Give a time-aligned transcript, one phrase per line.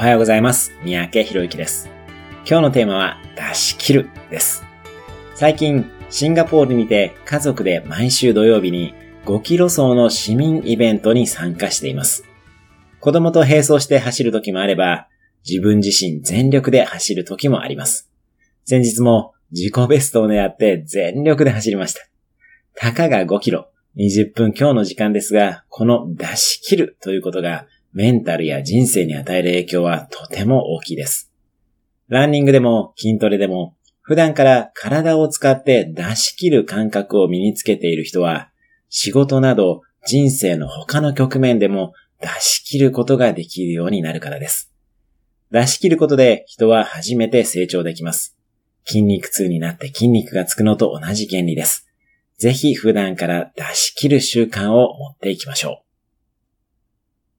[0.00, 0.72] おはようございます。
[0.82, 1.90] 三宅博之です。
[2.48, 4.64] 今日のテーマは、出し切るです。
[5.34, 8.94] 最近、シンガポールにて家族で毎週土曜日に
[9.26, 12.24] 5キロ走の市民イベントに参加しています。
[13.00, 15.06] 子供と並走して走る時もあれば、
[15.46, 18.10] 自分自身全力で走る時もあります。
[18.64, 22.00] 先日も自己ベストを狙って全力で走りました。
[22.74, 31.30] たかが5キロ、20分今日の時間ですが、この出し切るということがメンタルや人生に与える影響はとても大きいです。
[32.08, 38.50] ランニングでも筋トレでも普段から体を使って出し切る感覚を身につけている人は
[38.88, 44.72] 仕事など人生の他の局面でも出し切ることができるようになるからです。
[45.50, 48.36] 出し切ることで人は初めて成長できます。
[48.84, 51.86] 筋肉痛になって筋肉がつくのと同じ原理です。
[52.38, 55.89] ぜひ普段から出し切る習慣を持っていきましょう。